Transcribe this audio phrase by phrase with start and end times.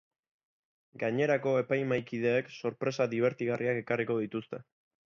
[1.03, 4.65] Gainerako epaimahaikideek sorpresa dibertigarriak ekarriko dituzte.